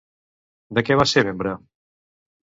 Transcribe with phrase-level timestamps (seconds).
[0.77, 1.51] De què va ser membre?